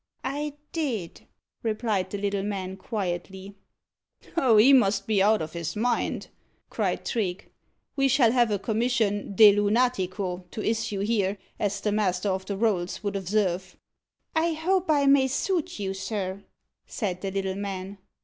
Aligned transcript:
"I 0.25 0.53
did," 0.71 1.27
replied 1.61 2.09
the 2.09 2.17
little 2.17 2.41
man 2.41 2.75
quietly. 2.75 3.53
"Oh, 4.35 4.57
he 4.57 4.73
must 4.73 5.05
be 5.05 5.21
out 5.21 5.43
of 5.43 5.53
his 5.53 5.75
mind," 5.75 6.29
cried 6.71 7.05
Trigge. 7.05 7.49
"We 7.95 8.07
shall 8.07 8.31
have 8.31 8.49
a 8.49 8.57
commission 8.57 9.35
de 9.35 9.51
lunatico 9.55 10.45
to 10.49 10.67
issue 10.67 11.01
here, 11.01 11.37
as 11.59 11.79
the 11.81 11.91
Master 11.91 12.29
of 12.29 12.47
the 12.47 12.57
Rolls 12.57 13.03
would 13.03 13.15
observe." 13.15 13.77
"I 14.35 14.53
hope 14.53 14.89
I 14.89 15.05
may 15.05 15.27
suit 15.27 15.77
you, 15.77 15.93
sir," 15.93 16.45
said 16.87 17.21
the 17.21 17.29
little 17.29 17.53
man. 17.53 17.99